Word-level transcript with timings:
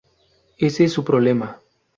Ese 0.57 0.85
es 0.85 0.93
su 0.93 1.03
problema. 1.03 1.61